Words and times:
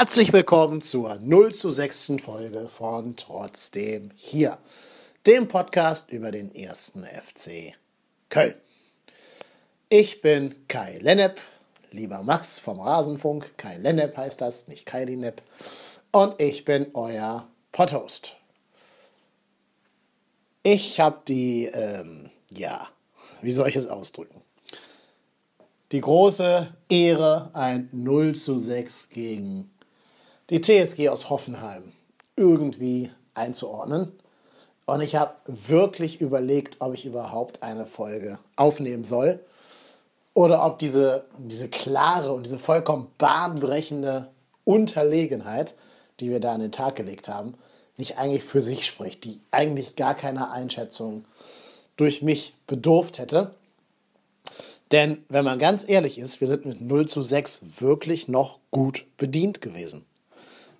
Herzlich 0.00 0.32
willkommen 0.32 0.80
zur 0.80 1.16
0 1.16 1.52
zu 1.52 1.72
6. 1.72 2.18
Folge 2.24 2.68
von 2.68 3.16
Trotzdem 3.16 4.12
hier, 4.14 4.58
dem 5.26 5.48
Podcast 5.48 6.12
über 6.12 6.30
den 6.30 6.54
ersten 6.54 7.02
FC 7.02 7.74
Köln. 8.28 8.54
Ich 9.88 10.20
bin 10.20 10.54
Kai 10.68 10.98
Lennep, 10.98 11.40
lieber 11.90 12.22
Max 12.22 12.60
vom 12.60 12.78
Rasenfunk. 12.78 13.58
Kai 13.58 13.78
Lennep 13.78 14.16
heißt 14.16 14.40
das, 14.40 14.68
nicht 14.68 14.86
Kai 14.86 15.04
Lennep. 15.04 15.42
Und 16.12 16.40
ich 16.40 16.64
bin 16.64 16.86
euer 16.94 17.48
Podhost. 17.72 18.36
Ich 20.62 21.00
habe 21.00 21.22
die, 21.26 21.64
ähm, 21.64 22.30
ja, 22.52 22.86
wie 23.42 23.50
soll 23.50 23.68
ich 23.68 23.74
es 23.74 23.88
ausdrücken? 23.88 24.42
Die 25.90 26.00
große 26.00 26.72
Ehre, 26.88 27.50
ein 27.52 27.88
0 27.90 28.36
zu 28.36 28.58
6 28.58 29.08
gegen 29.08 29.72
die 30.50 30.60
TSG 30.60 31.08
aus 31.08 31.30
Hoffenheim 31.30 31.92
irgendwie 32.36 33.10
einzuordnen. 33.34 34.12
Und 34.86 35.02
ich 35.02 35.16
habe 35.16 35.34
wirklich 35.46 36.20
überlegt, 36.20 36.76
ob 36.78 36.94
ich 36.94 37.04
überhaupt 37.04 37.62
eine 37.62 37.86
Folge 37.86 38.38
aufnehmen 38.56 39.04
soll 39.04 39.40
oder 40.32 40.64
ob 40.64 40.78
diese, 40.78 41.24
diese 41.36 41.68
klare 41.68 42.32
und 42.32 42.44
diese 42.44 42.58
vollkommen 42.58 43.08
bahnbrechende 43.18 44.28
Unterlegenheit, 44.64 45.74
die 46.20 46.30
wir 46.30 46.40
da 46.40 46.52
an 46.52 46.60
den 46.60 46.72
Tag 46.72 46.96
gelegt 46.96 47.28
haben, 47.28 47.54
nicht 47.98 48.16
eigentlich 48.16 48.44
für 48.44 48.62
sich 48.62 48.86
spricht, 48.86 49.24
die 49.24 49.40
eigentlich 49.50 49.96
gar 49.96 50.14
keine 50.14 50.50
Einschätzung 50.50 51.24
durch 51.96 52.22
mich 52.22 52.54
bedurft 52.66 53.18
hätte. 53.18 53.54
Denn 54.92 55.24
wenn 55.28 55.44
man 55.44 55.58
ganz 55.58 55.84
ehrlich 55.86 56.18
ist, 56.18 56.40
wir 56.40 56.48
sind 56.48 56.64
mit 56.64 56.80
0 56.80 57.06
zu 57.06 57.22
6 57.22 57.60
wirklich 57.80 58.28
noch 58.28 58.58
gut 58.70 59.04
bedient 59.18 59.60
gewesen. 59.60 60.06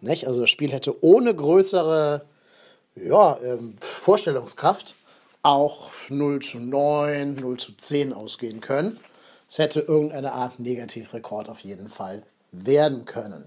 Nicht? 0.00 0.26
Also 0.26 0.42
das 0.42 0.50
Spiel 0.50 0.72
hätte 0.72 1.02
ohne 1.02 1.34
größere 1.34 2.24
ja, 2.96 3.38
ähm, 3.42 3.76
Vorstellungskraft 3.80 4.94
auch 5.42 5.90
0 6.08 6.40
zu 6.40 6.58
9, 6.58 7.36
0 7.36 7.56
zu 7.58 7.76
10 7.76 8.12
ausgehen 8.12 8.60
können. 8.60 8.98
Es 9.48 9.58
hätte 9.58 9.80
irgendeine 9.80 10.32
Art 10.32 10.58
Negativrekord 10.58 11.48
auf 11.48 11.60
jeden 11.60 11.88
Fall 11.88 12.22
werden 12.52 13.04
können. 13.04 13.46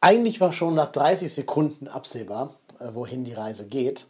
Eigentlich 0.00 0.40
war 0.40 0.52
schon 0.52 0.74
nach 0.74 0.92
30 0.92 1.32
Sekunden 1.32 1.88
absehbar, 1.88 2.54
äh, 2.78 2.88
wohin 2.94 3.24
die 3.24 3.32
Reise 3.32 3.66
geht. 3.66 4.06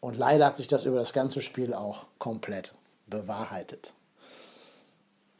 Und 0.00 0.18
leider 0.18 0.46
hat 0.46 0.56
sich 0.56 0.68
das 0.68 0.84
über 0.84 0.98
das 0.98 1.12
ganze 1.12 1.40
Spiel 1.40 1.72
auch 1.72 2.04
komplett 2.18 2.74
bewahrheitet. 3.06 3.94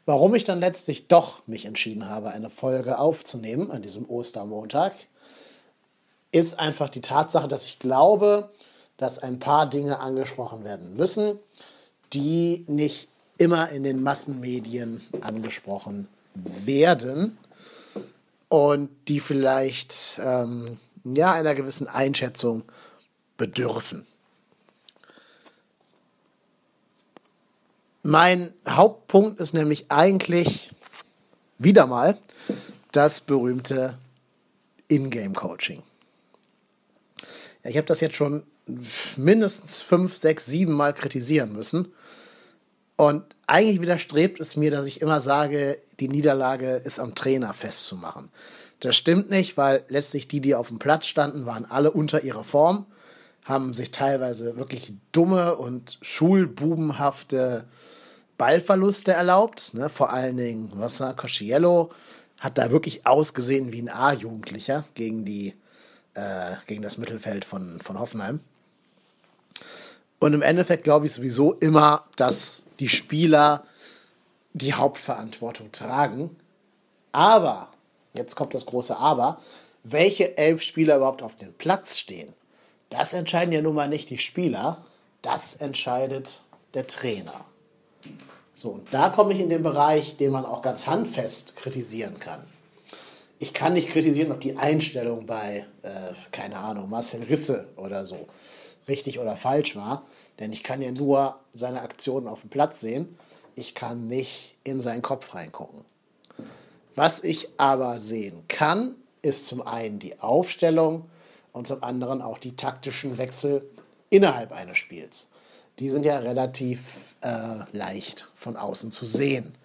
Warum 0.05 0.35
ich 0.35 0.43
dann 0.43 0.59
letztlich 0.59 1.07
doch 1.07 1.45
mich 1.47 1.65
entschieden 1.65 2.07
habe, 2.07 2.29
eine 2.29 2.49
Folge 2.49 2.99
aufzunehmen 2.99 3.71
an 3.71 3.81
diesem 3.81 4.07
Ostermontag, 4.07 4.93
ist 6.31 6.59
einfach 6.59 6.89
die 6.89 7.01
Tatsache, 7.01 7.47
dass 7.47 7.65
ich 7.65 7.79
glaube, 7.79 8.51
dass 8.97 9.19
ein 9.19 9.39
paar 9.39 9.67
Dinge 9.67 9.99
angesprochen 9.99 10.63
werden 10.63 10.95
müssen, 10.95 11.39
die 12.13 12.65
nicht 12.67 13.09
immer 13.37 13.69
in 13.69 13.83
den 13.83 14.03
Massenmedien 14.03 15.01
angesprochen 15.21 16.07
werden 16.35 17.37
und 18.47 18.89
die 19.07 19.19
vielleicht 19.19 20.19
ähm, 20.23 20.77
ja, 21.03 21.33
einer 21.33 21.55
gewissen 21.55 21.87
Einschätzung 21.87 22.63
bedürfen. 23.37 24.05
Mein 28.07 28.53
Hauptpunkt 28.69 29.39
ist 29.39 29.53
nämlich 29.53 29.87
eigentlich 29.89 30.71
wieder 31.57 31.87
mal 31.87 32.19
das 32.91 33.19
berühmte 33.19 33.97
Ingame-Coaching. 34.89 35.81
Ja, 37.63 37.69
ich 37.71 37.77
habe 37.77 37.87
das 37.87 38.01
jetzt 38.01 38.15
schon 38.15 38.43
mindestens 39.15 39.81
fünf, 39.81 40.15
sechs, 40.17 40.45
sieben 40.45 40.73
Mal 40.73 40.93
kritisieren 40.93 41.53
müssen. 41.53 41.95
Und 42.95 43.23
eigentlich 43.47 43.81
widerstrebt 43.81 44.39
es 44.39 44.55
mir, 44.55 44.69
dass 44.69 44.85
ich 44.85 45.01
immer 45.01 45.19
sage, 45.19 45.79
die 45.99 46.07
Niederlage 46.07 46.75
ist 46.75 46.99
am 46.99 47.15
Trainer 47.15 47.53
festzumachen. 47.53 48.29
Das 48.81 48.95
stimmt 48.95 49.31
nicht, 49.31 49.57
weil 49.57 49.83
letztlich 49.87 50.27
die, 50.27 50.41
die 50.41 50.53
auf 50.53 50.67
dem 50.67 50.77
Platz 50.77 51.07
standen, 51.07 51.47
waren 51.47 51.65
alle 51.65 51.89
unter 51.89 52.23
ihrer 52.23 52.43
Form, 52.43 52.85
haben 53.45 53.73
sich 53.73 53.89
teilweise 53.89 54.57
wirklich 54.57 54.93
dumme 55.11 55.55
und 55.55 55.97
schulbubenhafte 56.03 57.65
Ballverluste 58.37 59.13
erlaubt. 59.13 59.73
Ne? 59.73 59.89
Vor 59.89 60.11
allen 60.11 60.37
Dingen 60.37 60.71
Rossa 60.77 61.13
Cosciello 61.13 61.91
hat 62.39 62.57
da 62.57 62.71
wirklich 62.71 63.05
ausgesehen 63.07 63.71
wie 63.71 63.81
ein 63.81 63.89
A-Jugendlicher 63.89 64.85
gegen, 64.93 65.25
äh, 65.25 66.55
gegen 66.67 66.81
das 66.81 66.97
Mittelfeld 66.97 67.45
von, 67.45 67.79
von 67.81 67.99
Hoffenheim. 67.99 68.39
Und 70.19 70.33
im 70.33 70.41
Endeffekt 70.41 70.83
glaube 70.83 71.05
ich 71.05 71.13
sowieso 71.13 71.53
immer, 71.53 72.05
dass 72.15 72.63
die 72.79 72.89
Spieler 72.89 73.65
die 74.53 74.73
Hauptverantwortung 74.73 75.71
tragen. 75.71 76.35
Aber, 77.11 77.69
jetzt 78.13 78.35
kommt 78.35 78.53
das 78.53 78.65
große 78.65 78.97
Aber, 78.97 79.41
welche 79.83 80.37
elf 80.37 80.61
Spieler 80.61 80.97
überhaupt 80.97 81.21
auf 81.21 81.35
dem 81.35 81.53
Platz 81.53 81.97
stehen, 81.97 82.33
das 82.89 83.13
entscheiden 83.13 83.51
ja 83.51 83.61
nun 83.61 83.75
mal 83.75 83.89
nicht 83.89 84.09
die 84.09 84.17
Spieler, 84.17 84.85
das 85.21 85.55
entscheidet 85.55 86.41
der 86.73 86.87
Trainer. 86.87 87.45
So, 88.57 88.69
und 88.69 88.93
da 88.93 89.09
komme 89.09 89.33
ich 89.33 89.41
in 89.41 89.49
den 89.49 89.63
Bereich, 89.63 90.15
den 90.15 90.31
man 90.31 90.45
auch 90.45 90.61
ganz 90.61 90.87
handfest 90.87 91.57
kritisieren 91.57 92.19
kann. 92.19 92.41
Ich 93.37 93.53
kann 93.53 93.73
nicht 93.73 93.89
kritisieren, 93.89 94.31
ob 94.31 94.39
die 94.39 94.55
Einstellung 94.55 95.25
bei, 95.25 95.65
äh, 95.81 96.13
keine 96.31 96.55
Ahnung, 96.55 96.89
Marcel 96.89 97.23
Risse 97.23 97.67
oder 97.75 98.05
so 98.05 98.27
richtig 98.87 99.19
oder 99.19 99.35
falsch 99.35 99.75
war, 99.75 100.03
denn 100.39 100.53
ich 100.53 100.63
kann 100.63 100.81
ja 100.81 100.91
nur 100.91 101.37
seine 101.51 101.81
Aktionen 101.81 102.29
auf 102.29 102.41
dem 102.41 102.49
Platz 102.49 102.79
sehen. 102.79 103.17
Ich 103.55 103.75
kann 103.75 104.07
nicht 104.07 104.55
in 104.63 104.79
seinen 104.79 105.01
Kopf 105.01 105.35
reingucken. 105.35 105.83
Was 106.95 107.25
ich 107.25 107.49
aber 107.57 107.99
sehen 107.99 108.43
kann, 108.47 108.95
ist 109.21 109.47
zum 109.47 109.67
einen 109.67 109.99
die 109.99 110.21
Aufstellung 110.21 111.09
und 111.51 111.67
zum 111.67 111.83
anderen 111.83 112.21
auch 112.21 112.37
die 112.37 112.55
taktischen 112.55 113.17
Wechsel 113.17 113.69
innerhalb 114.09 114.53
eines 114.53 114.77
Spiels 114.77 115.27
die 115.79 115.89
sind 115.89 116.05
ja 116.05 116.17
relativ 116.17 117.15
äh, 117.21 117.57
leicht 117.71 118.27
von 118.35 118.55
außen 118.55 118.91
zu 118.91 119.05
sehen. 119.05 119.55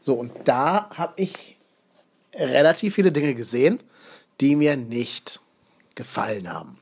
So, 0.00 0.14
und 0.14 0.32
da 0.44 0.90
habe 0.90 1.14
ich 1.16 1.58
relativ 2.34 2.94
viele 2.94 3.12
Dinge 3.12 3.34
gesehen, 3.34 3.80
die 4.40 4.54
mir 4.54 4.76
nicht 4.76 5.40
gefallen 5.94 6.52
haben. 6.52 6.78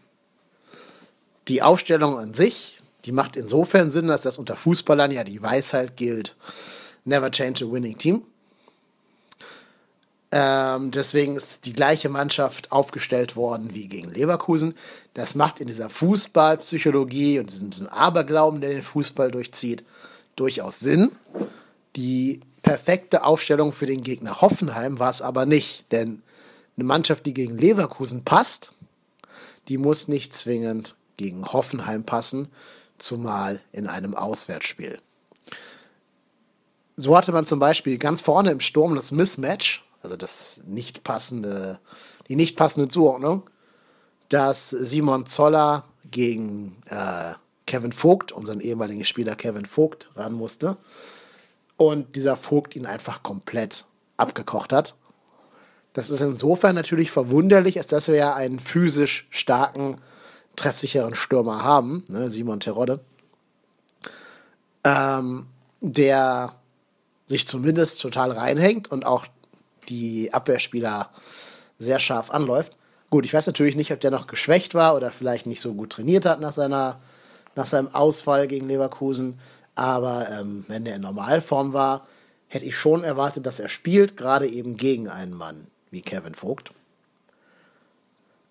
Die 1.48 1.62
Aufstellung 1.62 2.18
an 2.18 2.34
sich, 2.34 2.80
die 3.04 3.12
macht 3.12 3.36
insofern 3.36 3.88
Sinn, 3.88 4.08
dass 4.08 4.22
das 4.22 4.36
unter 4.36 4.56
Fußballern 4.56 5.12
ja 5.12 5.24
die 5.24 5.42
Weisheit 5.42 5.96
gilt, 5.96 6.36
never 7.04 7.30
change 7.30 7.64
a 7.64 7.70
winning 7.70 7.96
team. 7.96 8.24
Ähm, 10.32 10.90
deswegen 10.90 11.36
ist 11.36 11.66
die 11.66 11.72
gleiche 11.72 12.08
Mannschaft 12.08 12.72
aufgestellt 12.72 13.36
worden 13.36 13.74
wie 13.74 13.86
gegen 13.86 14.10
Leverkusen. 14.10 14.74
Das 15.14 15.34
macht 15.34 15.60
in 15.60 15.68
dieser 15.68 15.88
Fußballpsychologie 15.88 17.38
und 17.38 17.50
diesem, 17.50 17.70
diesem 17.70 17.88
Aberglauben, 17.88 18.60
der 18.60 18.70
den 18.70 18.82
Fußball 18.82 19.30
durchzieht, 19.30 19.84
durchaus 20.34 20.80
Sinn. 20.80 21.12
Die 21.94 22.40
perfekte 22.62 23.24
Aufstellung 23.24 23.72
für 23.72 23.86
den 23.86 24.00
Gegner 24.00 24.40
Hoffenheim 24.40 24.98
war 24.98 25.10
es 25.10 25.22
aber 25.22 25.46
nicht, 25.46 25.90
denn 25.92 26.22
eine 26.76 26.84
Mannschaft, 26.84 27.24
die 27.24 27.32
gegen 27.32 27.56
Leverkusen 27.56 28.24
passt, 28.24 28.72
die 29.68 29.78
muss 29.78 30.08
nicht 30.08 30.34
zwingend 30.34 30.96
gegen 31.16 31.46
Hoffenheim 31.46 32.04
passen, 32.04 32.48
zumal 32.98 33.60
in 33.72 33.86
einem 33.86 34.14
Auswärtsspiel. 34.14 34.98
So 36.96 37.16
hatte 37.16 37.32
man 37.32 37.46
zum 37.46 37.58
Beispiel 37.58 37.98
ganz 37.98 38.20
vorne 38.20 38.50
im 38.50 38.60
Sturm 38.60 38.94
das 38.94 39.12
Mismatch 39.12 39.85
also 40.06 40.16
das 40.16 40.60
nicht 40.64 41.02
passende, 41.02 41.80
die 42.28 42.36
nicht 42.36 42.56
passende 42.56 42.86
Zuordnung, 42.86 43.42
dass 44.28 44.70
Simon 44.70 45.26
Zoller 45.26 45.84
gegen 46.10 46.80
äh, 46.86 47.34
Kevin 47.66 47.92
Vogt, 47.92 48.30
unseren 48.30 48.60
ehemaligen 48.60 49.04
Spieler 49.04 49.34
Kevin 49.34 49.66
Vogt, 49.66 50.08
ran 50.14 50.32
musste. 50.32 50.76
Und 51.76 52.14
dieser 52.14 52.36
Vogt 52.36 52.76
ihn 52.76 52.86
einfach 52.86 53.24
komplett 53.24 53.84
abgekocht 54.16 54.72
hat. 54.72 54.94
Das 55.92 56.08
ist 56.08 56.20
insofern 56.20 56.76
natürlich 56.76 57.10
verwunderlich, 57.10 57.76
als 57.78 57.88
dass 57.88 58.06
wir 58.06 58.14
ja 58.14 58.34
einen 58.34 58.60
physisch 58.60 59.26
starken, 59.30 60.00
treffsicheren 60.54 61.16
Stürmer 61.16 61.64
haben, 61.64 62.04
ne, 62.08 62.30
Simon 62.30 62.60
Terodde, 62.60 63.00
ähm, 64.84 65.46
der 65.80 66.54
sich 67.26 67.48
zumindest 67.48 68.00
total 68.00 68.30
reinhängt 68.30 68.90
und 68.90 69.04
auch 69.04 69.26
die 69.88 70.32
Abwehrspieler 70.32 71.10
sehr 71.78 71.98
scharf 71.98 72.30
anläuft. 72.30 72.76
Gut, 73.10 73.24
ich 73.24 73.34
weiß 73.34 73.46
natürlich 73.46 73.76
nicht, 73.76 73.92
ob 73.92 74.00
der 74.00 74.10
noch 74.10 74.26
geschwächt 74.26 74.74
war 74.74 74.96
oder 74.96 75.10
vielleicht 75.10 75.46
nicht 75.46 75.60
so 75.60 75.74
gut 75.74 75.90
trainiert 75.90 76.26
hat 76.26 76.40
nach, 76.40 76.52
seiner, 76.52 77.00
nach 77.54 77.66
seinem 77.66 77.94
Ausfall 77.94 78.48
gegen 78.48 78.68
Leverkusen. 78.68 79.38
Aber 79.74 80.28
ähm, 80.30 80.64
wenn 80.68 80.84
der 80.84 80.96
in 80.96 81.02
Normalform 81.02 81.72
war, 81.72 82.06
hätte 82.48 82.64
ich 82.64 82.76
schon 82.76 83.04
erwartet, 83.04 83.46
dass 83.46 83.60
er 83.60 83.68
spielt, 83.68 84.16
gerade 84.16 84.48
eben 84.48 84.76
gegen 84.76 85.08
einen 85.08 85.34
Mann 85.34 85.66
wie 85.90 86.02
Kevin 86.02 86.34
Vogt. 86.34 86.70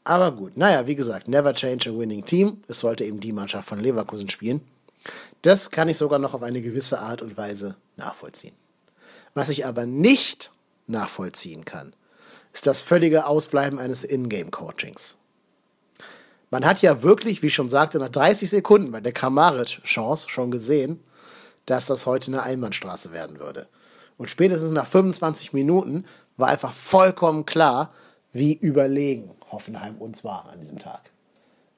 Aber 0.04 0.32
gut, 0.32 0.56
naja, 0.56 0.86
wie 0.86 0.96
gesagt, 0.96 1.28
never 1.28 1.54
change 1.54 1.90
a 1.90 1.98
winning 1.98 2.24
team. 2.24 2.64
Es 2.68 2.80
sollte 2.80 3.04
eben 3.04 3.20
die 3.20 3.34
Mannschaft 3.34 3.68
von 3.68 3.80
Leverkusen 3.80 4.30
spielen. 4.30 4.62
Das 5.42 5.72
kann 5.72 5.90
ich 5.90 5.98
sogar 5.98 6.20
noch 6.20 6.34
auf 6.34 6.44
eine 6.44 6.62
gewisse 6.62 7.00
Art 7.00 7.22
und 7.22 7.38
Weise 7.38 7.76
nachvollziehen. 7.98 8.54
Was 9.34 9.50
ich 9.50 9.66
aber 9.66 9.86
nicht 9.86 10.52
nachvollziehen 10.88 11.66
kann, 11.66 11.94
ist 12.54 12.68
das 12.68 12.82
völlige 12.82 13.26
Ausbleiben 13.26 13.80
eines 13.80 14.04
Ingame-Coachings. 14.04 15.18
Man 16.52 16.66
hat 16.66 16.82
ja 16.82 17.04
wirklich, 17.04 17.42
wie 17.42 17.48
ich 17.48 17.56
schon 17.56 17.70
sagte, 17.70 18.00
nach 18.00 18.10
30 18.10 18.50
Sekunden 18.50 18.92
bei 18.92 19.02
der 19.02 19.12
Kramaric-Chance 19.12 20.30
schon 20.30 20.52
gesehen, 20.52 21.04
dass 21.66 21.88
das 21.88 22.06
heute 22.06 22.32
eine 22.32 22.44
Einbahnstraße 22.44 23.12
werden 23.12 23.40
würde. 23.40 23.68
Und 24.18 24.30
spätestens 24.30 24.72
nach 24.72 24.88
25 24.88 25.54
Minuten 25.54 26.06
war 26.38 26.50
einfach 26.50 26.74
vollkommen 26.74 27.46
klar, 27.46 27.92
wie 28.32 28.54
überlegen 28.54 29.32
Hoffenheim 29.52 29.98
uns 29.98 30.24
war 30.24 30.48
an 30.52 30.60
diesem 30.60 30.80
Tag. 30.80 31.12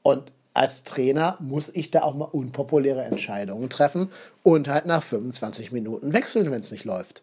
Und 0.04 0.32
als 0.54 0.84
Trainer 0.84 1.38
muss 1.40 1.70
ich 1.70 1.92
da 1.92 2.02
auch 2.02 2.16
mal 2.16 2.26
unpopuläre 2.26 3.04
Entscheidungen 3.04 3.70
treffen 3.70 4.12
und 4.42 4.68
halt 4.68 4.88
nach 4.88 5.04
25 5.04 5.72
Minuten 5.72 6.14
wechseln, 6.14 6.50
wenn 6.50 6.62
es 6.62 6.72
nicht 6.72 6.86
läuft. 6.86 7.22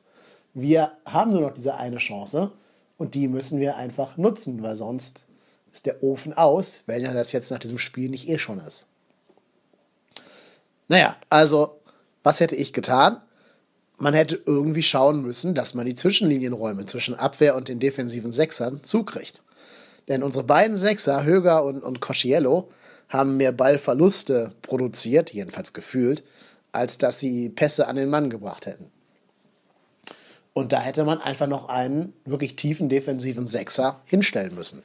Wir 0.55 0.93
haben 1.05 1.33
nur 1.33 1.41
noch 1.41 1.53
diese 1.53 1.75
eine 1.75 1.97
Chance 1.97 2.53
und 2.97 3.15
die 3.15 3.29
müssen 3.29 3.61
wir 3.61 3.77
einfach 3.77 4.17
nutzen, 4.17 4.63
weil 4.63 4.77
sonst 4.77 5.27
ist 5.73 5.87
der 5.87 6.03
Ofen 6.03 6.33
aus, 6.33 6.83
wenn 6.87 7.03
ja 7.03 7.13
das 7.13 7.33
jetzt 7.33 7.51
nach 7.51 7.59
diesem 7.59 7.79
Spiel 7.79 8.09
nicht 8.09 8.29
eh 8.29 8.39
schon 8.39 8.61
ist. 8.61 8.87
Naja, 10.87 11.17
also, 11.29 11.81
was 12.23 12.39
hätte 12.39 12.55
ich 12.55 12.73
getan? 12.73 13.21
Man 13.97 14.15
hätte 14.15 14.41
irgendwie 14.47 14.83
schauen 14.83 15.23
müssen, 15.23 15.55
dass 15.55 15.75
man 15.75 15.87
die 15.87 15.95
Zwischenlinienräume 15.95 16.87
zwischen 16.87 17.15
Abwehr 17.15 17.57
und 17.57 17.69
den 17.69 17.81
defensiven 17.81 18.33
Sechsern 18.33 18.83
zukriegt. 18.85 19.43
Denn 20.09 20.23
unsere 20.23 20.45
beiden 20.45 20.77
Sechser, 20.77 21.25
Höger 21.25 21.65
und, 21.65 21.83
und 21.83 22.01
Cosciello, 22.01 22.69
haben 23.09 23.37
mehr 23.37 23.53
Ballverluste 23.53 24.53
produziert, 24.63 25.33
jedenfalls 25.33 25.73
gefühlt, 25.73 26.23
als 26.73 26.99
dass 26.99 27.19
sie 27.19 27.49
Pässe 27.49 27.89
an 27.89 27.97
den 27.97 28.11
Mann 28.11 28.31
gebracht 28.31 28.67
hätten. 28.67 28.91
Und 30.55 30.73
da 30.73 30.81
hätte 30.81 31.05
man 31.05 31.21
einfach 31.21 31.49
noch 31.49 31.69
einen 31.69 32.15
wirklich 32.25 32.57
tiefen 32.57 32.89
defensiven 32.89 33.47
Sechser 33.47 34.01
hinstellen 34.07 34.55
müssen. 34.55 34.83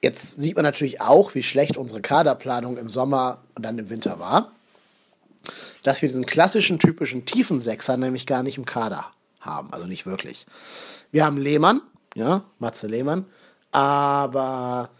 Jetzt 0.00 0.40
sieht 0.40 0.54
man 0.54 0.64
natürlich 0.64 1.00
auch, 1.00 1.34
wie 1.34 1.42
schlecht 1.42 1.76
unsere 1.76 2.00
Kaderplanung 2.00 2.78
im 2.78 2.88
Sommer 2.88 3.42
und 3.56 3.64
dann 3.64 3.78
im 3.78 3.90
Winter 3.90 4.18
war. 4.20 4.52
Dass 5.82 6.00
wir 6.00 6.08
diesen 6.08 6.24
klassischen, 6.24 6.78
typischen 6.78 7.26
tiefen 7.26 7.58
Sechser 7.58 7.96
nämlich 7.96 8.26
gar 8.26 8.42
nicht 8.42 8.56
im 8.56 8.64
Kader 8.64 9.06
haben. 9.40 9.72
Also 9.72 9.86
nicht 9.86 10.06
wirklich. 10.06 10.46
Wir 11.10 11.24
haben 11.24 11.36
Lehmann, 11.36 11.82
ja, 12.14 12.44
Matze 12.58 12.86
Lehmann, 12.86 13.26
aber 13.72 14.90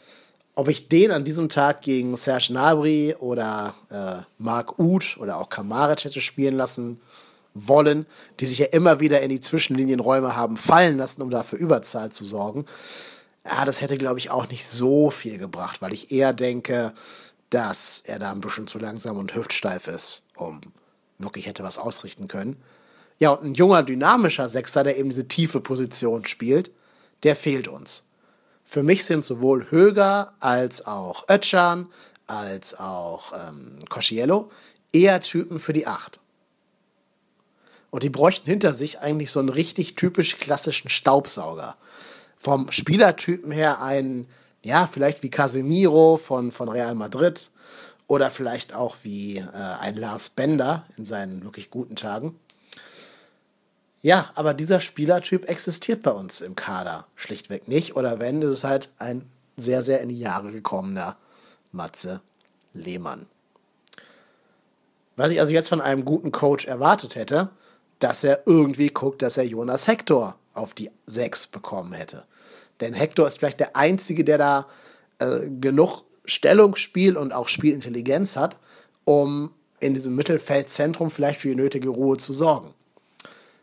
ob 0.56 0.68
ich 0.68 0.88
den 0.88 1.12
an 1.12 1.24
diesem 1.24 1.48
Tag 1.48 1.82
gegen 1.82 2.16
Serge 2.16 2.46
Gnabry 2.48 3.14
oder 3.18 3.74
äh, 3.90 4.22
Marc 4.38 4.78
Uth 4.78 5.16
oder 5.18 5.38
auch 5.38 5.48
Kamaric 5.48 6.04
hätte 6.04 6.20
spielen 6.20 6.56
lassen 6.56 7.00
wollen, 7.54 8.06
die 8.40 8.46
sich 8.46 8.58
ja 8.58 8.66
immer 8.66 9.00
wieder 9.00 9.20
in 9.22 9.30
die 9.30 9.40
Zwischenlinienräume 9.40 10.36
haben 10.36 10.56
fallen 10.56 10.98
lassen, 10.98 11.22
um 11.22 11.30
dafür 11.30 11.58
Überzahl 11.58 12.10
zu 12.10 12.24
sorgen, 12.24 12.66
ja, 13.46 13.64
das 13.64 13.80
hätte, 13.80 13.98
glaube 13.98 14.18
ich, 14.18 14.30
auch 14.30 14.48
nicht 14.48 14.66
so 14.66 15.10
viel 15.10 15.38
gebracht, 15.38 15.82
weil 15.82 15.92
ich 15.92 16.10
eher 16.10 16.32
denke, 16.32 16.94
dass 17.50 18.02
er 18.06 18.18
da 18.18 18.32
ein 18.32 18.40
bisschen 18.40 18.66
zu 18.66 18.78
langsam 18.78 19.18
und 19.18 19.34
hüftsteif 19.34 19.86
ist, 19.86 20.24
um 20.36 20.60
wirklich 21.18 21.46
hätte 21.46 21.62
was 21.62 21.78
ausrichten 21.78 22.26
können. 22.26 22.56
Ja, 23.18 23.30
und 23.30 23.44
ein 23.44 23.54
junger, 23.54 23.82
dynamischer 23.82 24.48
Sechser, 24.48 24.82
der 24.82 24.96
eben 24.96 25.10
diese 25.10 25.28
tiefe 25.28 25.60
Position 25.60 26.26
spielt, 26.26 26.72
der 27.22 27.36
fehlt 27.36 27.68
uns. 27.68 28.04
Für 28.64 28.82
mich 28.82 29.04
sind 29.04 29.24
sowohl 29.24 29.70
Höger 29.70 30.32
als 30.40 30.86
auch 30.86 31.28
Ötchan 31.28 31.86
als 32.26 32.78
auch 32.78 33.32
ähm, 33.32 33.78
Cosciello 33.88 34.50
eher 34.92 35.20
Typen 35.20 35.60
für 35.60 35.72
die 35.72 35.86
Acht. 35.86 36.20
Und 37.94 38.02
die 38.02 38.11
bräuchten 38.11 38.50
hinter 38.50 38.75
sich 38.75 38.99
eigentlich 38.99 39.31
so 39.31 39.38
einen 39.38 39.50
richtig 39.50 39.94
typisch 39.94 40.38
klassischen 40.38 40.88
Staubsauger. 40.88 41.76
Vom 42.37 42.73
Spielertypen 42.73 43.52
her 43.52 43.82
einen, 43.82 44.26
ja, 44.64 44.88
vielleicht 44.88 45.23
wie 45.23 45.31
Casemiro 45.31 46.17
von, 46.17 46.50
von 46.50 46.69
Real 46.69 46.96
Madrid 46.96 47.52
oder 48.08 48.32
vielleicht 48.32 48.75
auch 48.75 48.96
wie 49.05 49.37
äh, 49.37 49.44
ein 49.79 49.94
Lars 49.96 50.31
Bender 50.31 50.87
in 50.96 51.05
seinen 51.05 51.44
wirklich 51.44 51.70
guten 51.70 51.94
Tagen. 51.94 52.37
Ja, 54.02 54.32
aber 54.35 54.55
dieser 54.55 54.81
Spielertyp 54.81 55.49
existiert 55.49 56.02
bei 56.02 56.11
uns 56.11 56.40
im 56.40 56.56
Kader 56.56 57.06
schlichtweg 57.14 57.69
nicht. 57.69 57.94
Oder 57.94 58.19
wenn, 58.19 58.43
ist 58.43 58.50
es 58.50 58.64
halt 58.64 58.90
ein 58.99 59.31
sehr, 59.56 59.85
sehr 59.85 60.00
in 60.00 60.08
die 60.08 60.19
Jahre 60.19 60.50
gekommener 60.50 61.14
Matze 61.70 62.23
Lehmann. 62.73 63.26
Was 65.14 65.31
ich 65.31 65.38
also 65.38 65.52
jetzt 65.52 65.69
von 65.69 65.81
einem 65.81 66.05
guten 66.05 66.32
Coach 66.32 66.64
erwartet 66.64 67.14
hätte, 67.14 67.50
dass 67.99 68.25
er 68.25 68.43
irgendwie 68.46 68.88
guckt, 68.88 69.23
dass 69.23 69.37
er 69.37 69.44
Jonas 69.44 69.87
Hector 69.87 70.37
auf 70.52 70.75
die 70.75 70.91
6 71.06 71.49
bekommen 71.49 71.93
hätte. 71.93 72.25
Denn 72.81 72.94
Hector 72.94 73.26
ist 73.26 73.38
vielleicht 73.38 73.61
der 73.61 73.76
Einzige, 73.76 74.25
der 74.25 74.38
da 74.38 74.67
äh, 75.19 75.49
genug 75.61 76.02
Stellungsspiel 76.25 77.17
und 77.17 77.32
auch 77.32 77.49
Spielintelligenz 77.49 78.37
hat, 78.37 78.58
um 79.05 79.50
in 79.81 79.94
diesem 79.94 80.14
Mittelfeldzentrum 80.17 81.11
vielleicht 81.11 81.41
für 81.41 81.49
die 81.49 81.55
nötige 81.55 81.91
Ruhe 81.91 82.17
zu 82.17 82.32
sorgen. 82.32 82.75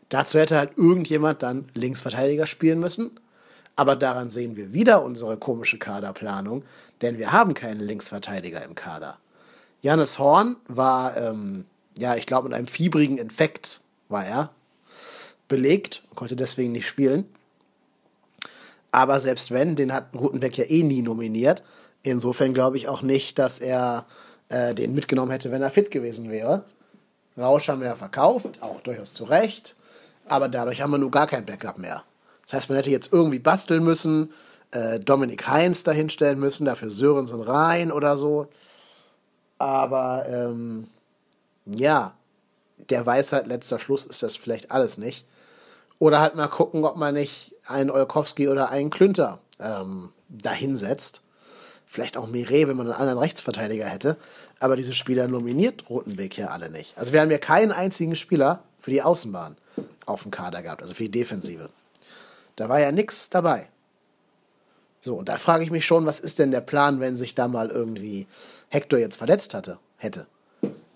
Dazu 0.08 0.38
hätte 0.38 0.58
halt 0.58 0.76
irgendjemand 0.76 1.42
dann 1.42 1.68
Linksverteidiger 1.74 2.46
spielen 2.46 2.80
müssen. 2.80 3.18
Aber 3.76 3.96
daran 3.96 4.30
sehen 4.30 4.56
wir 4.56 4.72
wieder 4.72 5.02
unsere 5.02 5.36
komische 5.38 5.78
Kaderplanung, 5.78 6.62
denn 7.00 7.18
wir 7.18 7.32
haben 7.32 7.54
keinen 7.54 7.80
Linksverteidiger 7.80 8.62
im 8.64 8.74
Kader. 8.74 9.18
Janis 9.80 10.18
Horn 10.18 10.56
war, 10.68 11.16
ähm, 11.16 11.64
ja, 11.98 12.14
ich 12.14 12.26
glaube, 12.26 12.48
mit 12.48 12.56
einem 12.56 12.66
fiebrigen 12.66 13.18
Infekt 13.18 13.80
war 14.12 14.26
er 14.26 14.50
belegt, 15.48 16.02
konnte 16.14 16.36
deswegen 16.36 16.72
nicht 16.72 16.86
spielen. 16.86 17.26
Aber 18.90 19.20
selbst 19.20 19.50
wenn, 19.50 19.74
den 19.76 19.92
hat 19.92 20.14
Rutenbeck 20.14 20.56
ja 20.56 20.64
eh 20.64 20.82
nie 20.82 21.02
nominiert. 21.02 21.62
Insofern 22.02 22.54
glaube 22.54 22.76
ich 22.76 22.88
auch 22.88 23.02
nicht, 23.02 23.38
dass 23.38 23.58
er 23.58 24.06
äh, 24.48 24.74
den 24.74 24.94
mitgenommen 24.94 25.30
hätte, 25.30 25.50
wenn 25.50 25.62
er 25.62 25.70
fit 25.70 25.90
gewesen 25.90 26.30
wäre. 26.30 26.64
Rausch 27.36 27.68
haben 27.68 27.80
wir 27.80 27.88
ja 27.88 27.96
verkauft, 27.96 28.58
auch 28.60 28.80
durchaus 28.80 29.14
zu 29.14 29.24
Recht 29.24 29.76
aber 30.26 30.48
dadurch 30.48 30.80
haben 30.80 30.90
wir 30.90 30.98
nur 30.98 31.10
gar 31.10 31.26
kein 31.26 31.46
Backup 31.46 31.78
mehr. 31.78 32.02
Das 32.44 32.54
heißt, 32.54 32.68
man 32.68 32.76
hätte 32.76 32.90
jetzt 32.90 33.12
irgendwie 33.12 33.38
basteln 33.38 33.84
müssen, 33.84 34.32
äh, 34.72 34.98
Dominik 34.98 35.46
Heinz 35.46 35.84
dahinstellen 35.84 36.38
müssen, 36.38 36.64
dafür 36.64 36.90
Sörensen 36.90 37.40
rein 37.40 37.92
oder 37.92 38.16
so. 38.16 38.48
Aber 39.58 40.24
ähm, 40.28 40.88
ja, 41.66 42.14
der 42.90 43.06
Weisheit 43.06 43.46
letzter 43.46 43.78
Schluss 43.78 44.06
ist 44.06 44.22
das 44.22 44.36
vielleicht 44.36 44.70
alles 44.70 44.98
nicht. 44.98 45.26
Oder 45.98 46.20
halt 46.20 46.34
mal 46.34 46.48
gucken, 46.48 46.84
ob 46.84 46.96
man 46.96 47.14
nicht 47.14 47.54
einen 47.66 47.90
Olkowski 47.90 48.48
oder 48.48 48.70
einen 48.70 48.90
Klünter 48.90 49.38
ähm, 49.60 50.10
dahinsetzt. 50.28 51.22
Vielleicht 51.86 52.16
auch 52.16 52.26
Mire, 52.26 52.66
wenn 52.68 52.76
man 52.76 52.86
einen 52.86 53.00
anderen 53.00 53.18
Rechtsverteidiger 53.18 53.86
hätte. 53.86 54.16
Aber 54.58 54.76
diese 54.76 54.94
Spieler 54.94 55.28
nominiert 55.28 55.88
Rotenbeek 55.88 56.36
ja 56.38 56.48
alle 56.48 56.70
nicht. 56.70 56.96
Also 56.98 57.12
wir 57.12 57.20
haben 57.20 57.30
ja 57.30 57.38
keinen 57.38 57.70
einzigen 57.70 58.16
Spieler 58.16 58.62
für 58.80 58.90
die 58.90 59.02
Außenbahn 59.02 59.56
auf 60.06 60.22
dem 60.22 60.30
Kader 60.30 60.62
gehabt, 60.62 60.82
also 60.82 60.94
für 60.94 61.04
die 61.04 61.10
Defensive. 61.10 61.68
Da 62.56 62.68
war 62.68 62.80
ja 62.80 62.92
nichts 62.92 63.30
dabei. 63.30 63.68
So, 65.00 65.16
und 65.16 65.28
da 65.28 65.36
frage 65.36 65.64
ich 65.64 65.70
mich 65.70 65.84
schon, 65.84 66.06
was 66.06 66.20
ist 66.20 66.38
denn 66.38 66.50
der 66.50 66.60
Plan, 66.60 67.00
wenn 67.00 67.16
sich 67.16 67.34
da 67.34 67.48
mal 67.48 67.70
irgendwie 67.70 68.26
Hector 68.68 68.98
jetzt 68.98 69.16
verletzt 69.16 69.52
hatte, 69.52 69.78
hätte? 69.96 70.26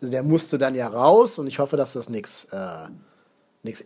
Also 0.06 0.12
der 0.12 0.22
musste 0.22 0.56
dann 0.56 0.76
ja 0.76 0.86
raus 0.86 1.36
und 1.40 1.48
ich 1.48 1.58
hoffe, 1.58 1.76
dass 1.76 1.94
das 1.94 2.08
nichts 2.08 2.44
äh, 2.52 2.86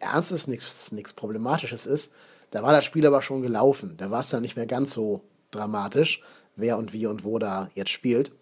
Ernstes, 0.01 0.49
nichts 0.49 1.13
Problematisches 1.15 1.87
ist. 1.87 2.13
Da 2.51 2.63
war 2.63 2.73
das 2.73 2.85
Spiel 2.85 3.07
aber 3.07 3.23
schon 3.23 3.41
gelaufen. 3.41 3.95
Da 3.97 4.11
war 4.11 4.21
es 4.21 4.29
dann 4.29 4.43
nicht 4.43 4.55
mehr 4.55 4.67
ganz 4.67 4.93
so 4.93 5.23
dramatisch, 5.51 6.21
wer 6.57 6.77
und 6.77 6.93
wie 6.93 7.07
und 7.07 7.25
wo 7.25 7.39
da 7.39 7.71
jetzt 7.73 7.89
spielt. 7.89 8.33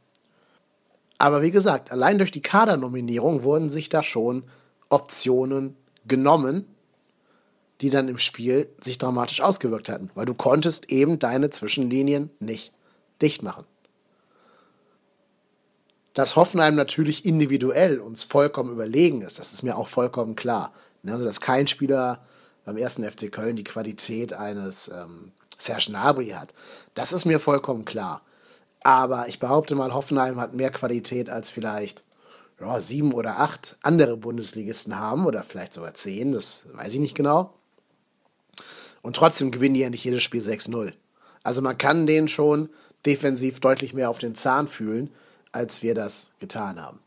Aber 1.19 1.41
wie 1.41 1.53
gesagt, 1.53 1.93
allein 1.93 2.19
durch 2.19 2.33
die 2.33 2.43
Kadernominierung 2.43 3.45
wurden 3.45 3.69
sich 3.69 3.89
da 3.89 4.03
schon 4.03 4.43
Optionen 4.89 5.77
genommen, 6.05 6.67
die 7.81 7.91
dann 7.91 8.09
im 8.09 8.19
Spiel 8.19 8.71
sich 8.81 8.99
dramatisch 8.99 9.41
ausgewirkt 9.41 9.89
hatten, 9.89 10.11
weil 10.17 10.27
du 10.27 10.35
konntest 10.35 10.91
eben 10.91 11.21
deine 11.21 11.51
Zwischenlinien 11.51 12.31
nicht 12.41 12.73
dicht 13.23 13.45
machen. 13.45 13.67
Dass 16.19 16.35
Hoffenheim 16.35 16.75
natürlich 16.75 17.25
individuell 17.25 18.01
uns 18.01 18.25
vollkommen 18.25 18.73
überlegen 18.73 19.23
ist, 19.23 19.39
das 19.39 19.53
ist 19.53 19.63
mir 19.63 19.79
auch 19.79 19.87
vollkommen 19.87 20.35
klar. 20.35 20.73
Ne, 21.05 21.13
also, 21.13 21.25
dass 21.25 21.41
kein 21.41 21.69
Spieler 21.69 22.27
beim 22.65 22.77
ersten 22.77 23.09
FC 23.09 23.31
Köln 23.31 23.55
die 23.55 23.63
Qualität 23.63 24.33
eines 24.33 24.89
ähm, 24.89 25.31
Serge 25.57 25.91
Gnabry 25.91 26.31
hat, 26.31 26.55
das 26.95 27.13
ist 27.13 27.25
mir 27.25 27.39
vollkommen 27.39 27.85
klar. 27.85 28.23
Aber 28.83 29.29
ich 29.29 29.39
behaupte 29.39 29.77
mal, 29.77 29.95
Hoffenheim 29.95 30.41
hat 30.41 30.55
mehr 30.55 30.73
Qualität 30.73 31.31
als 31.31 31.51
vielleicht 31.51 32.03
ja, 32.59 32.81
sieben 32.81 33.13
oder 33.13 33.39
acht 33.39 33.77
andere 33.85 34.17
Bundesligisten 34.17 34.99
haben 34.99 35.25
oder 35.25 35.45
vielleicht 35.45 35.73
sogar 35.73 35.95
zehn, 35.95 36.33
das 36.33 36.67
weiß 36.73 36.95
ich 36.95 37.01
nicht 37.01 37.15
genau. 37.15 37.55
Und 39.03 39.15
trotzdem 39.15 39.53
gewinnen 39.53 39.75
die 39.75 39.83
ja 39.83 39.91
nicht 39.91 40.03
jedes 40.03 40.25
Spiel 40.25 40.41
6-0. 40.41 40.95
Also 41.45 41.63
man 41.63 41.79
kann 41.79 42.09
denen 42.09 42.27
schon 42.27 42.71
defensiv 43.07 43.61
deutlich 43.61 43.95
mehr 43.95 44.11
auf 44.11 44.19
den 44.19 44.35
Zahn 44.35 44.67
fühlen, 44.67 45.11
als 45.53 45.83
wir 45.83 45.95
das 45.95 46.33
getan 46.39 46.81
haben. 46.81 47.01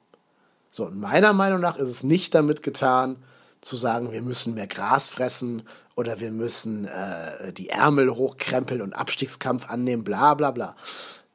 So, 0.70 0.86
und 0.86 1.00
meiner 1.00 1.34
Meinung 1.34 1.60
nach 1.60 1.78
ist 1.78 1.90
es 1.90 2.04
nicht 2.04 2.34
damit 2.34 2.64
getan, 2.64 3.18
zu 3.62 3.76
sagen, 3.76 4.12
wir 4.12 4.22
müssen 4.22 4.54
mehr 4.54 4.68
Gras 4.68 5.08
fressen 5.08 5.68
oder 5.96 6.20
wir 6.20 6.32
müssen 6.32 6.86
äh, 6.86 7.54
die 7.54 7.70
Ärmel 7.70 8.10
hochkrempeln 8.10 8.82
und 8.82 8.94
Abstiegskampf 8.94 9.70
annehmen, 9.70 10.04
bla 10.04 10.34
bla 10.34 10.52
bla. 10.52 10.76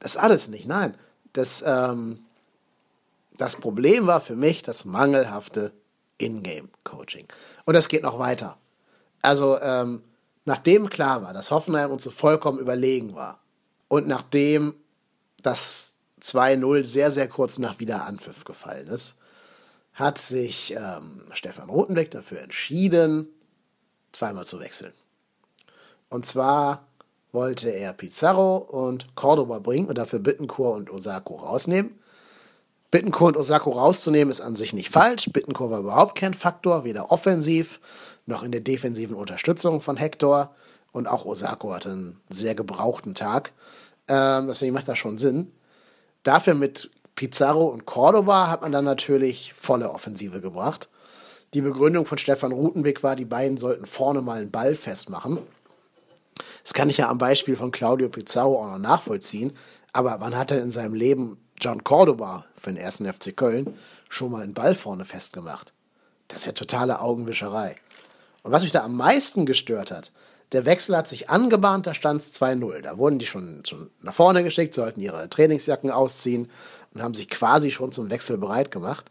Das 0.00 0.16
alles 0.16 0.48
nicht, 0.48 0.66
nein. 0.66 0.94
Das, 1.32 1.62
ähm, 1.66 2.24
das 3.36 3.56
Problem 3.56 4.06
war 4.06 4.20
für 4.20 4.36
mich 4.36 4.62
das 4.62 4.84
mangelhafte 4.84 5.72
Ingame-Coaching. 6.18 7.26
Und 7.64 7.74
das 7.74 7.88
geht 7.88 8.02
noch 8.02 8.18
weiter. 8.18 8.56
Also, 9.22 9.60
ähm, 9.60 10.02
nachdem 10.44 10.88
klar 10.88 11.22
war, 11.22 11.32
dass 11.32 11.50
Hoffenheim 11.50 11.90
uns 11.90 12.04
so 12.04 12.10
vollkommen 12.10 12.58
überlegen 12.58 13.14
war 13.14 13.40
und 13.88 14.06
nachdem 14.08 14.74
das 15.42 15.95
2-0 16.26 16.84
sehr, 16.84 17.10
sehr 17.10 17.28
kurz 17.28 17.58
nach 17.58 17.78
Wiederanpfiff 17.78 18.44
gefallen 18.44 18.88
ist, 18.88 19.16
hat 19.94 20.18
sich 20.18 20.74
ähm, 20.76 21.22
Stefan 21.30 21.70
Rotenbeck 21.70 22.10
dafür 22.10 22.40
entschieden, 22.40 23.28
zweimal 24.12 24.44
zu 24.44 24.60
wechseln. 24.60 24.92
Und 26.08 26.26
zwar 26.26 26.86
wollte 27.32 27.70
er 27.70 27.92
Pizarro 27.92 28.56
und 28.56 29.14
Cordoba 29.14 29.58
bringen 29.58 29.88
und 29.88 29.98
dafür 29.98 30.18
Bittencourt 30.18 30.78
und 30.78 30.90
Osako 30.90 31.36
rausnehmen. 31.36 31.98
Bittencourt 32.90 33.36
und 33.36 33.40
Osako 33.40 33.70
rauszunehmen 33.70 34.30
ist 34.30 34.40
an 34.40 34.54
sich 34.54 34.72
nicht 34.72 34.90
falsch. 34.90 35.28
Bittencourt 35.32 35.70
war 35.70 35.80
überhaupt 35.80 36.18
kein 36.18 36.34
Faktor, 36.34 36.84
weder 36.84 37.10
offensiv 37.10 37.80
noch 38.26 38.42
in 38.42 38.52
der 38.52 38.60
defensiven 38.60 39.16
Unterstützung 39.16 39.80
von 39.80 39.96
Hector. 39.96 40.54
Und 40.92 41.06
auch 41.06 41.24
Osako 41.24 41.74
hatte 41.74 41.90
einen 41.90 42.20
sehr 42.30 42.54
gebrauchten 42.54 43.14
Tag. 43.14 43.52
Ähm, 44.08 44.46
deswegen 44.46 44.72
macht 44.72 44.88
das 44.88 44.98
schon 44.98 45.18
Sinn. 45.18 45.52
Dafür 46.26 46.54
mit 46.54 46.90
Pizarro 47.14 47.68
und 47.68 47.86
Cordoba 47.86 48.48
hat 48.48 48.62
man 48.62 48.72
dann 48.72 48.84
natürlich 48.84 49.52
volle 49.52 49.90
Offensive 49.90 50.40
gebracht. 50.40 50.88
Die 51.54 51.60
Begründung 51.60 52.04
von 52.04 52.18
Stefan 52.18 52.50
Rutenbeck 52.50 53.04
war, 53.04 53.14
die 53.14 53.24
beiden 53.24 53.58
sollten 53.58 53.86
vorne 53.86 54.22
mal 54.22 54.40
einen 54.40 54.50
Ball 54.50 54.74
festmachen. 54.74 55.38
Das 56.64 56.74
kann 56.74 56.90
ich 56.90 56.96
ja 56.96 57.08
am 57.08 57.18
Beispiel 57.18 57.54
von 57.54 57.70
Claudio 57.70 58.08
Pizarro 58.08 58.60
auch 58.60 58.72
noch 58.72 58.78
nachvollziehen. 58.78 59.52
Aber 59.92 60.16
wann 60.18 60.36
hat 60.36 60.50
er 60.50 60.60
in 60.60 60.72
seinem 60.72 60.94
Leben 60.94 61.38
John 61.60 61.84
Cordoba 61.84 62.44
für 62.58 62.70
den 62.70 62.76
ersten 62.76 63.06
FC 63.06 63.36
Köln 63.36 63.78
schon 64.08 64.32
mal 64.32 64.42
einen 64.42 64.52
Ball 64.52 64.74
vorne 64.74 65.04
festgemacht? 65.04 65.72
Das 66.26 66.40
ist 66.40 66.46
ja 66.46 66.52
totale 66.52 67.00
Augenwischerei. 67.00 67.76
Und 68.42 68.50
was 68.50 68.62
mich 68.62 68.72
da 68.72 68.82
am 68.82 68.96
meisten 68.96 69.46
gestört 69.46 69.92
hat, 69.92 70.10
der 70.52 70.64
Wechsel 70.64 70.96
hat 70.96 71.08
sich 71.08 71.28
angebahnt, 71.28 71.86
da 71.86 71.94
stand 71.94 72.20
es 72.20 72.34
2-0. 72.34 72.82
Da 72.82 72.98
wurden 72.98 73.18
die 73.18 73.26
schon, 73.26 73.62
schon 73.66 73.90
nach 74.02 74.14
vorne 74.14 74.42
geschickt, 74.44 74.74
sollten 74.74 75.00
ihre 75.00 75.28
Trainingsjacken 75.28 75.90
ausziehen 75.90 76.50
und 76.94 77.02
haben 77.02 77.14
sich 77.14 77.28
quasi 77.28 77.70
schon 77.70 77.92
zum 77.92 78.10
Wechsel 78.10 78.38
bereit 78.38 78.70
gemacht. 78.70 79.10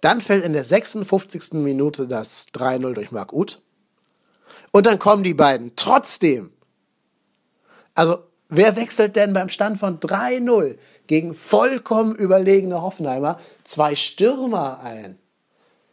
Dann 0.00 0.20
fällt 0.20 0.44
in 0.44 0.52
der 0.52 0.64
56. 0.64 1.54
Minute 1.54 2.06
das 2.06 2.48
3-0 2.48 2.92
durch 2.92 3.10
Marc 3.10 3.32
Uth. 3.32 3.62
Und 4.70 4.86
dann 4.86 4.98
kommen 4.98 5.22
die 5.22 5.34
beiden 5.34 5.76
trotzdem. 5.76 6.52
Also, 7.94 8.18
wer 8.48 8.76
wechselt 8.76 9.16
denn 9.16 9.32
beim 9.32 9.48
Stand 9.48 9.78
von 9.78 10.00
3-0 10.00 10.76
gegen 11.06 11.34
vollkommen 11.34 12.14
überlegene 12.14 12.82
Hoffenheimer 12.82 13.40
zwei 13.62 13.94
Stürmer 13.94 14.80
ein? 14.80 15.18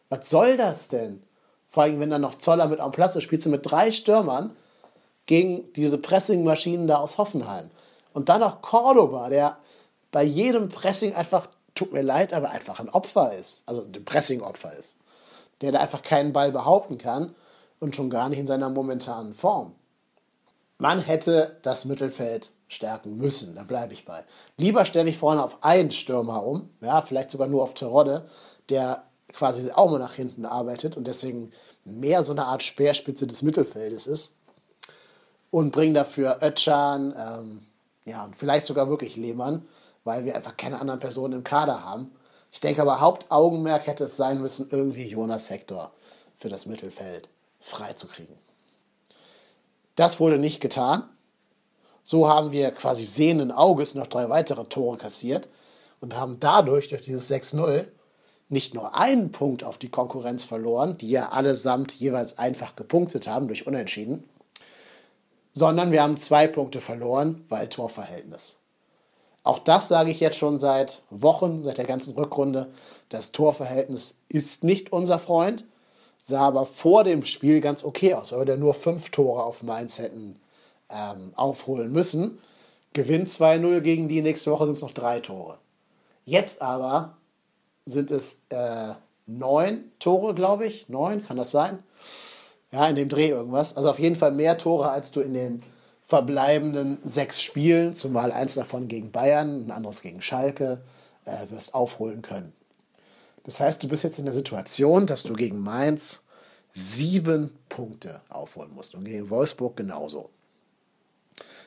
Was 0.09 0.29
soll 0.29 0.57
das 0.57 0.89
denn? 0.89 1.23
Vor 1.71 1.83
allem, 1.83 1.99
wenn 1.99 2.09
dann 2.09 2.21
noch 2.21 2.35
Zoller 2.35 2.67
mit 2.67 2.79
am 2.79 2.91
Platz 2.91 3.15
ist, 3.15 3.23
spielst 3.23 3.45
du 3.45 3.49
mit 3.49 3.69
drei 3.69 3.91
Stürmern 3.91 4.55
gegen 5.25 5.71
diese 5.73 5.97
Pressingmaschinen 5.97 6.87
da 6.87 6.97
aus 6.97 7.17
Hoffenheim. 7.17 7.71
Und 8.13 8.27
dann 8.29 8.41
noch 8.41 8.61
Cordoba, 8.61 9.29
der 9.29 9.57
bei 10.11 10.23
jedem 10.23 10.67
Pressing 10.67 11.15
einfach, 11.15 11.47
tut 11.73 11.93
mir 11.93 12.01
leid, 12.01 12.33
aber 12.33 12.49
einfach 12.49 12.81
ein 12.81 12.89
Opfer 12.89 13.33
ist. 13.37 13.63
Also 13.65 13.83
ein 13.83 14.03
Pressing-Opfer 14.03 14.77
ist. 14.77 14.97
Der 15.61 15.71
da 15.71 15.79
einfach 15.79 16.01
keinen 16.01 16.33
Ball 16.33 16.51
behaupten 16.51 16.97
kann 16.97 17.33
und 17.79 17.95
schon 17.95 18.09
gar 18.09 18.27
nicht 18.27 18.39
in 18.39 18.47
seiner 18.47 18.69
momentanen 18.69 19.33
Form. 19.33 19.73
Man 20.77 20.99
hätte 20.99 21.57
das 21.61 21.85
Mittelfeld 21.85 22.51
stärken 22.67 23.17
müssen, 23.17 23.55
da 23.55 23.63
bleibe 23.63 23.93
ich 23.93 24.03
bei. 24.03 24.23
Lieber 24.57 24.85
stelle 24.85 25.09
ich 25.09 25.17
vorne 25.17 25.43
auf 25.43 25.63
einen 25.63 25.91
Stürmer 25.91 26.43
um, 26.43 26.69
ja, 26.81 27.01
vielleicht 27.01 27.31
sogar 27.31 27.47
nur 27.47 27.63
auf 27.63 27.73
Terodde, 27.73 28.27
der 28.69 29.03
quasi 29.33 29.71
auch 29.71 29.89
mal 29.89 29.99
nach 29.99 30.13
hinten 30.13 30.45
arbeitet 30.45 30.97
und 30.97 31.07
deswegen 31.07 31.51
mehr 31.83 32.23
so 32.23 32.31
eine 32.31 32.45
Art 32.45 32.63
Speerspitze 32.63 33.27
des 33.27 33.41
Mittelfeldes 33.41 34.07
ist. 34.07 34.35
Und 35.49 35.71
bringen 35.71 35.93
dafür 35.93 36.39
Ötchan, 36.41 37.13
ähm, 37.17 37.65
ja, 38.05 38.23
und 38.23 38.37
vielleicht 38.37 38.65
sogar 38.65 38.89
wirklich 38.89 39.17
Lehmann, 39.17 39.67
weil 40.05 40.23
wir 40.23 40.35
einfach 40.35 40.55
keine 40.55 40.79
anderen 40.79 41.01
Personen 41.01 41.33
im 41.33 41.43
Kader 41.43 41.83
haben. 41.83 42.11
Ich 42.53 42.61
denke 42.61 42.81
aber, 42.81 43.01
Hauptaugenmerk 43.01 43.85
hätte 43.85 44.05
es 44.05 44.17
sein 44.17 44.41
müssen, 44.41 44.69
irgendwie 44.71 45.07
Jonas 45.07 45.49
Hector 45.49 45.91
für 46.37 46.49
das 46.49 46.65
Mittelfeld 46.65 47.27
freizukriegen. 47.59 48.35
Das 49.95 50.19
wurde 50.19 50.37
nicht 50.37 50.61
getan. 50.61 51.03
So 52.03 52.27
haben 52.27 52.51
wir 52.51 52.71
quasi 52.71 53.03
sehenden 53.03 53.51
Auges 53.51 53.93
noch 53.93 54.07
drei 54.07 54.29
weitere 54.29 54.63
Tore 54.65 54.97
kassiert 54.97 55.49
und 55.99 56.15
haben 56.15 56.39
dadurch, 56.39 56.89
durch 56.89 57.03
dieses 57.03 57.29
6-0, 57.29 57.85
nicht 58.51 58.73
nur 58.73 58.95
einen 58.95 59.31
Punkt 59.31 59.63
auf 59.63 59.77
die 59.77 59.89
Konkurrenz 59.89 60.43
verloren, 60.43 60.97
die 60.97 61.09
ja 61.09 61.29
allesamt 61.29 61.93
jeweils 61.93 62.37
einfach 62.37 62.75
gepunktet 62.75 63.27
haben 63.27 63.47
durch 63.47 63.65
Unentschieden, 63.65 64.23
sondern 65.53 65.91
wir 65.91 66.03
haben 66.03 66.17
zwei 66.17 66.47
Punkte 66.47 66.81
verloren, 66.81 67.45
weil 67.49 67.69
Torverhältnis. 67.69 68.59
Auch 69.43 69.59
das 69.59 69.87
sage 69.87 70.11
ich 70.11 70.19
jetzt 70.19 70.37
schon 70.37 70.59
seit 70.59 71.01
Wochen, 71.09 71.63
seit 71.63 71.77
der 71.77 71.85
ganzen 71.85 72.13
Rückrunde. 72.13 72.71
Das 73.09 73.31
Torverhältnis 73.31 74.19
ist 74.29 74.63
nicht 74.63 74.91
unser 74.91 75.17
Freund, 75.17 75.63
sah 76.21 76.41
aber 76.41 76.65
vor 76.65 77.03
dem 77.03 77.23
Spiel 77.23 77.61
ganz 77.61 77.83
okay 77.83 78.13
aus, 78.13 78.31
weil 78.31 78.39
wir 78.39 78.45
da 78.45 78.57
nur 78.57 78.73
fünf 78.73 79.09
Tore 79.09 79.43
auf 79.43 79.63
Mainz 79.63 79.97
hätten 79.97 80.39
ähm, 80.89 81.31
aufholen 81.35 81.91
müssen. 81.91 82.39
Gewinnt 82.93 83.29
2-0 83.29 83.79
gegen 83.79 84.09
die, 84.09 84.21
nächste 84.21 84.51
Woche 84.51 84.65
sind 84.65 84.75
es 84.75 84.81
noch 84.81 84.91
drei 84.91 85.21
Tore. 85.21 85.57
Jetzt 86.25 86.61
aber 86.61 87.17
sind 87.91 88.11
es 88.11 88.39
äh, 88.49 88.93
neun 89.27 89.91
Tore, 89.99 90.33
glaube 90.33 90.65
ich. 90.65 90.89
Neun, 90.89 91.25
kann 91.25 91.37
das 91.37 91.51
sein? 91.51 91.79
Ja, 92.71 92.87
in 92.87 92.95
dem 92.95 93.09
Dreh 93.09 93.29
irgendwas. 93.29 93.75
Also 93.75 93.89
auf 93.89 93.99
jeden 93.99 94.15
Fall 94.15 94.31
mehr 94.31 94.57
Tore, 94.57 94.89
als 94.89 95.11
du 95.11 95.21
in 95.21 95.33
den 95.33 95.63
verbleibenden 96.05 96.99
sechs 97.03 97.41
Spielen, 97.41 97.93
zumal 97.93 98.31
eins 98.31 98.55
davon 98.55 98.87
gegen 98.87 99.11
Bayern, 99.11 99.67
ein 99.67 99.71
anderes 99.71 100.01
gegen 100.01 100.21
Schalke, 100.21 100.81
äh, 101.25 101.49
wirst 101.49 101.73
aufholen 101.73 102.21
können. 102.21 102.53
Das 103.43 103.59
heißt, 103.59 103.81
du 103.81 103.87
bist 103.87 104.03
jetzt 104.03 104.19
in 104.19 104.25
der 104.25 104.33
Situation, 104.33 105.07
dass 105.07 105.23
du 105.23 105.33
gegen 105.33 105.59
Mainz 105.59 106.23
sieben 106.73 107.51
Punkte 107.69 108.21
aufholen 108.29 108.73
musst 108.73 108.95
und 108.95 109.03
gegen 109.03 109.29
Wolfsburg 109.29 109.75
genauso. 109.75 110.29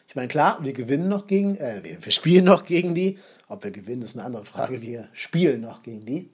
Ich 0.08 0.14
meine, 0.14 0.28
klar, 0.28 0.58
wir 0.62 0.72
gewinnen 0.72 1.08
noch 1.08 1.26
gegen, 1.26 1.56
äh, 1.56 1.80
wir, 1.82 2.04
wir 2.04 2.12
spielen 2.12 2.44
noch 2.44 2.64
gegen 2.64 2.94
die. 2.94 3.18
Ob 3.48 3.64
wir 3.64 3.70
gewinnen, 3.70 4.02
ist 4.02 4.16
eine 4.16 4.24
andere 4.24 4.44
Frage. 4.44 4.80
Wir 4.80 5.08
spielen 5.12 5.60
noch 5.60 5.82
gegen 5.82 6.04
die. 6.06 6.30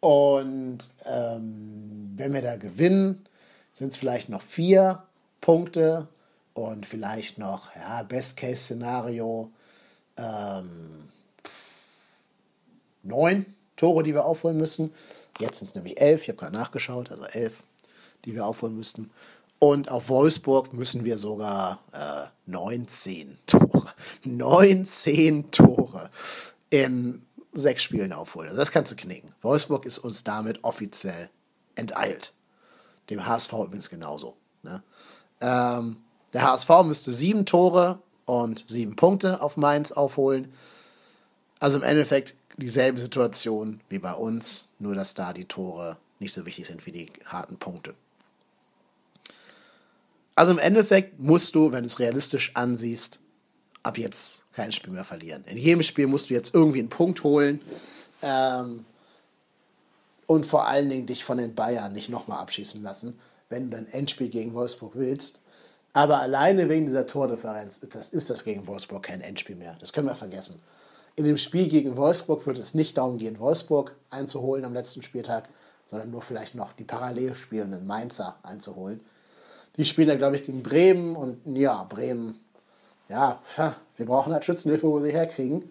Und 0.00 0.78
ähm, 1.04 2.12
wenn 2.16 2.32
wir 2.32 2.42
da 2.42 2.56
gewinnen, 2.56 3.26
sind 3.72 3.92
es 3.92 3.96
vielleicht 3.96 4.28
noch 4.28 4.42
vier 4.42 5.02
Punkte 5.40 6.08
und 6.54 6.86
vielleicht 6.86 7.38
noch, 7.38 7.74
ja, 7.76 8.02
Best-Case-Szenario, 8.02 9.50
ähm, 10.16 11.08
neun 13.02 13.46
Tore, 13.76 14.02
die 14.02 14.14
wir 14.14 14.24
aufholen 14.24 14.58
müssen. 14.58 14.92
Jetzt 15.38 15.58
sind 15.58 15.68
es 15.68 15.74
nämlich 15.74 16.00
elf, 16.00 16.22
ich 16.22 16.28
habe 16.28 16.38
gerade 16.38 16.56
nachgeschaut, 16.56 17.10
also 17.10 17.24
elf, 17.24 17.62
die 18.24 18.34
wir 18.34 18.46
aufholen 18.46 18.76
müssten. 18.76 19.10
Und 19.60 19.90
auf 19.90 20.08
Wolfsburg 20.08 20.72
müssen 20.72 21.04
wir 21.04 21.18
sogar 21.18 21.80
äh, 21.92 22.26
19 22.46 23.38
Tore. 23.46 23.92
19 24.24 25.50
Tore 25.50 26.10
in 26.70 27.26
sechs 27.52 27.82
Spielen 27.82 28.14
aufholen. 28.14 28.48
Also 28.48 28.58
das 28.58 28.72
kannst 28.72 28.90
du 28.90 28.96
knicken. 28.96 29.30
Wolfsburg 29.42 29.84
ist 29.84 29.98
uns 29.98 30.24
damit 30.24 30.64
offiziell 30.64 31.28
enteilt. 31.74 32.32
Dem 33.10 33.26
HSV 33.26 33.52
übrigens 33.52 33.90
genauso. 33.90 34.34
Ne? 34.62 34.82
Ähm, 35.42 35.98
der 36.32 36.50
HSV 36.50 36.70
müsste 36.84 37.12
sieben 37.12 37.44
Tore 37.44 37.98
und 38.24 38.64
sieben 38.66 38.96
Punkte 38.96 39.42
auf 39.42 39.58
Mainz 39.58 39.92
aufholen. 39.92 40.50
Also 41.58 41.76
im 41.76 41.82
Endeffekt 41.82 42.34
dieselbe 42.56 42.98
Situation 42.98 43.82
wie 43.90 43.98
bei 43.98 44.14
uns, 44.14 44.68
nur 44.78 44.94
dass 44.94 45.12
da 45.12 45.34
die 45.34 45.44
Tore 45.44 45.98
nicht 46.18 46.32
so 46.32 46.46
wichtig 46.46 46.66
sind 46.66 46.86
wie 46.86 46.92
die 46.92 47.12
harten 47.26 47.58
Punkte. 47.58 47.94
Also 50.40 50.52
im 50.52 50.58
Endeffekt 50.58 51.20
musst 51.20 51.54
du, 51.54 51.70
wenn 51.70 51.80
du 51.80 51.86
es 51.86 51.98
realistisch 51.98 52.52
ansiehst, 52.54 53.20
ab 53.82 53.98
jetzt 53.98 54.50
kein 54.54 54.72
Spiel 54.72 54.90
mehr 54.90 55.04
verlieren. 55.04 55.44
In 55.44 55.58
jedem 55.58 55.82
Spiel 55.82 56.06
musst 56.06 56.30
du 56.30 56.34
jetzt 56.34 56.54
irgendwie 56.54 56.78
einen 56.78 56.88
Punkt 56.88 57.24
holen 57.24 57.60
ähm, 58.22 58.86
und 60.26 60.46
vor 60.46 60.66
allen 60.66 60.88
Dingen 60.88 61.04
dich 61.04 61.24
von 61.24 61.36
den 61.36 61.54
Bayern 61.54 61.92
nicht 61.92 62.08
nochmal 62.08 62.38
abschießen 62.38 62.82
lassen, 62.82 63.20
wenn 63.50 63.64
du 63.64 63.76
dein 63.76 63.86
Endspiel 63.92 64.30
gegen 64.30 64.54
Wolfsburg 64.54 64.92
willst. 64.94 65.40
Aber 65.92 66.20
alleine 66.20 66.70
wegen 66.70 66.86
dieser 66.86 67.06
Tordifferenz 67.06 67.80
das, 67.80 68.08
ist 68.08 68.30
das 68.30 68.42
gegen 68.42 68.66
Wolfsburg 68.66 69.02
kein 69.02 69.20
Endspiel 69.20 69.56
mehr. 69.56 69.76
Das 69.78 69.92
können 69.92 70.06
wir 70.06 70.14
vergessen. 70.14 70.58
In 71.16 71.26
dem 71.26 71.36
Spiel 71.36 71.68
gegen 71.68 71.98
Wolfsburg 71.98 72.46
wird 72.46 72.56
es 72.56 72.72
nicht 72.72 72.96
darum 72.96 73.18
gehen, 73.18 73.38
Wolfsburg 73.40 73.94
einzuholen 74.08 74.64
am 74.64 74.72
letzten 74.72 75.02
Spieltag, 75.02 75.50
sondern 75.84 76.10
nur 76.10 76.22
vielleicht 76.22 76.54
noch 76.54 76.72
die 76.72 76.84
parallel 76.84 77.34
spielenden 77.34 77.86
Mainzer 77.86 78.38
einzuholen. 78.42 79.00
Die 79.76 79.84
spielen 79.84 80.08
da, 80.08 80.16
glaube 80.16 80.36
ich, 80.36 80.44
gegen 80.44 80.62
Bremen 80.62 81.16
und 81.16 81.56
ja, 81.56 81.84
Bremen, 81.84 82.40
ja, 83.08 83.40
wir 83.96 84.06
brauchen 84.06 84.32
halt 84.32 84.44
Schützenhilfe, 84.44 84.86
wo 84.86 84.94
wir 84.94 85.02
sie 85.02 85.12
herkriegen. 85.12 85.70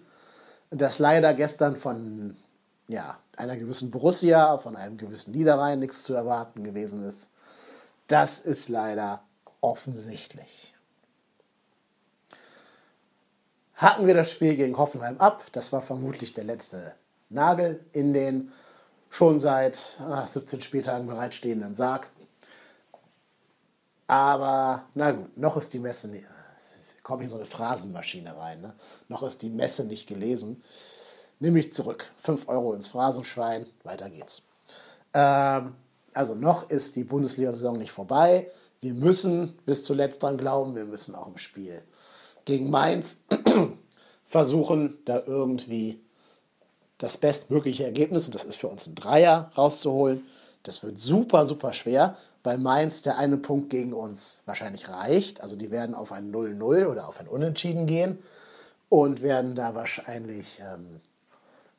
Das 0.71 0.99
leider 0.99 1.33
gestern 1.33 1.75
von 1.75 2.35
ja, 2.87 3.17
einer 3.37 3.55
gewissen 3.55 3.91
Borussia, 3.91 4.57
von 4.57 4.75
einem 4.75 4.97
gewissen 4.97 5.31
Niederrhein 5.31 5.79
nichts 5.79 6.03
zu 6.03 6.13
erwarten 6.13 6.63
gewesen 6.63 7.05
ist. 7.05 7.31
Das 8.07 8.39
ist 8.39 8.69
leider 8.69 9.21
offensichtlich. 9.61 10.73
Haken 13.75 14.07
wir 14.07 14.13
das 14.13 14.31
Spiel 14.31 14.55
gegen 14.55 14.77
Hoffenheim 14.77 15.17
ab. 15.19 15.45
Das 15.53 15.71
war 15.71 15.81
vermutlich 15.81 16.33
der 16.33 16.43
letzte 16.43 16.95
Nagel 17.29 17.79
in 17.93 18.13
den 18.13 18.51
schon 19.09 19.39
seit 19.39 19.97
ach, 20.01 20.27
17 20.27 20.61
Spieltagen 20.61 21.07
bereitstehenden 21.07 21.75
Sarg. 21.75 22.09
Aber 24.09 24.85
na 24.95 25.11
gut, 25.11 25.37
noch 25.37 25.55
ist 25.55 25.71
die 25.71 25.77
Messe 25.77 26.07
nicht. 26.07 26.23
Kommt 27.03 27.21
hier 27.21 27.29
so 27.29 27.35
eine 27.35 27.45
Phrasenmaschine 27.45 28.35
rein. 28.35 28.59
Ne? 28.59 28.73
Noch 29.07 29.21
ist 29.21 29.43
die 29.43 29.51
Messe 29.51 29.83
nicht 29.83 30.07
gelesen. 30.07 30.63
Nehme 31.39 31.59
ich 31.59 31.71
zurück. 31.73 32.09
5 32.23 32.47
Euro 32.49 32.73
ins 32.73 32.87
Phrasenschwein. 32.87 33.67
Weiter 33.83 34.09
geht's. 34.09 34.41
Ähm, 35.13 35.75
also 36.15 36.33
noch 36.33 36.71
ist 36.71 36.95
die 36.95 37.03
Bundesliga-Saison 37.03 37.77
nicht 37.77 37.91
vorbei. 37.91 38.49
Wir 38.81 38.95
müssen 38.95 39.55
bis 39.67 39.83
zuletzt 39.83 40.23
dran 40.23 40.39
glauben. 40.39 40.75
Wir 40.75 40.85
müssen 40.85 41.13
auch 41.13 41.27
im 41.27 41.37
Spiel 41.37 41.83
gegen 42.45 42.71
Mainz 42.71 43.21
versuchen, 44.25 44.97
da 45.05 45.21
irgendwie 45.23 45.99
das 46.97 47.17
bestmögliche 47.17 47.83
Ergebnis, 47.83 48.25
und 48.25 48.33
das 48.33 48.43
ist 48.43 48.55
für 48.55 48.69
uns 48.69 48.87
ein 48.87 48.95
Dreier, 48.95 49.51
rauszuholen. 49.55 50.25
Das 50.63 50.81
wird 50.81 50.97
super, 50.97 51.45
super 51.45 51.73
schwer, 51.73 52.17
weil 52.43 52.57
Mainz 52.57 53.01
der 53.01 53.17
eine 53.17 53.37
Punkt 53.37 53.69
gegen 53.69 53.93
uns 53.93 54.41
wahrscheinlich 54.45 54.89
reicht. 54.89 55.41
Also 55.41 55.55
die 55.55 55.71
werden 55.71 55.95
auf 55.95 56.11
ein 56.11 56.31
0-0 56.31 56.85
oder 56.85 57.07
auf 57.07 57.19
ein 57.19 57.27
Unentschieden 57.27 57.85
gehen 57.85 58.19
und 58.89 59.21
werden 59.21 59.55
da 59.55 59.75
wahrscheinlich 59.75 60.59
ähm, 60.61 61.01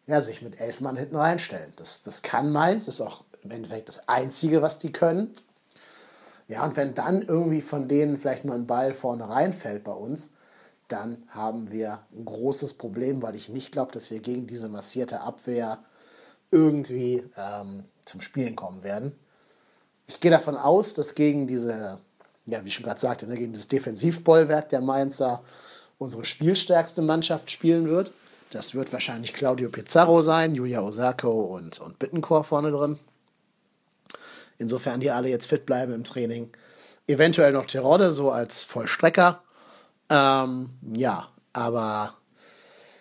ja, 0.06 0.20
sich 0.20 0.42
mit 0.42 0.60
elf 0.60 0.80
Mann 0.80 0.96
hinten 0.96 1.16
reinstellen. 1.16 1.72
Das, 1.76 2.02
das 2.02 2.22
kann 2.22 2.52
Mainz, 2.52 2.86
das 2.86 2.96
ist 2.96 3.00
auch 3.00 3.24
im 3.42 3.50
Endeffekt 3.50 3.88
das 3.88 4.08
Einzige, 4.08 4.62
was 4.62 4.78
die 4.78 4.92
können. 4.92 5.34
Ja, 6.48 6.64
und 6.64 6.76
wenn 6.76 6.94
dann 6.94 7.22
irgendwie 7.22 7.60
von 7.60 7.86
denen 7.86 8.18
vielleicht 8.18 8.44
mal 8.44 8.56
ein 8.56 8.66
Ball 8.66 8.92
vorne 8.92 9.28
reinfällt 9.28 9.84
bei 9.84 9.92
uns, 9.92 10.32
dann 10.88 11.22
haben 11.28 11.70
wir 11.70 12.00
ein 12.12 12.24
großes 12.24 12.74
Problem, 12.74 13.22
weil 13.22 13.36
ich 13.36 13.48
nicht 13.48 13.70
glaube, 13.70 13.92
dass 13.92 14.10
wir 14.10 14.18
gegen 14.18 14.48
diese 14.48 14.68
massierte 14.68 15.20
Abwehr 15.20 15.78
irgendwie 16.50 17.24
ähm, 17.36 17.84
zum 18.04 18.20
Spielen 18.20 18.56
kommen 18.56 18.82
werden. 18.82 19.12
Ich 20.10 20.18
gehe 20.18 20.32
davon 20.32 20.56
aus, 20.56 20.94
dass 20.94 21.14
gegen 21.14 21.46
diese, 21.46 22.00
ja, 22.46 22.64
wie 22.64 22.68
ich 22.68 22.74
schon 22.74 22.84
gerade 22.84 22.98
sagte, 22.98 23.28
ne, 23.28 23.36
gegen 23.36 23.52
dieses 23.52 23.68
Defensivbollwerk 23.68 24.68
der 24.68 24.80
Mainzer 24.80 25.44
unsere 25.98 26.24
spielstärkste 26.24 27.00
Mannschaft 27.00 27.48
spielen 27.48 27.88
wird. 27.88 28.12
Das 28.50 28.74
wird 28.74 28.92
wahrscheinlich 28.92 29.34
Claudio 29.34 29.68
Pizarro 29.68 30.20
sein, 30.20 30.56
Julia 30.56 30.80
Osako 30.80 31.56
und, 31.56 31.78
und 31.78 32.00
Bittencourt 32.00 32.44
vorne 32.44 32.72
drin. 32.72 32.98
Insofern 34.58 34.98
die 34.98 35.12
alle 35.12 35.28
jetzt 35.28 35.46
fit 35.46 35.64
bleiben 35.64 35.92
im 35.92 36.02
Training. 36.02 36.50
Eventuell 37.06 37.52
noch 37.52 37.66
Terodde 37.66 38.10
so 38.10 38.32
als 38.32 38.64
Vollstrecker. 38.64 39.44
Ähm, 40.08 40.70
ja, 40.92 41.28
aber 41.52 42.14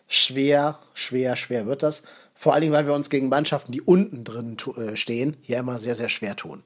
schwer, 0.08 0.78
schwer, 0.93 1.36
schwer 1.36 1.65
wird 1.65 1.82
das. 1.82 2.04
Vor 2.36 2.54
allen 2.54 2.62
Dingen, 2.62 2.74
weil 2.74 2.86
wir 2.86 2.93
uns 2.93 3.10
gegen 3.10 3.30
Mannschaften, 3.30 3.72
die 3.72 3.82
unten 3.82 4.24
drin 4.24 4.58
äh, 4.78 4.95
stehen, 4.95 5.38
hier 5.41 5.58
immer 5.58 5.80
sehr, 5.80 5.95
sehr 5.95 6.10
schwer 6.10 6.36
tun. 6.36 6.62